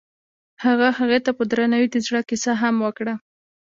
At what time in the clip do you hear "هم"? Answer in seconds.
2.61-2.75